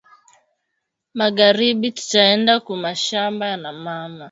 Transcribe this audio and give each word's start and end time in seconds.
Mangaribi 1.17 1.87
tutenda 1.97 2.53
ku 2.65 2.73
mashamba 2.83 3.47
na 3.61 3.71
mama 3.83 4.19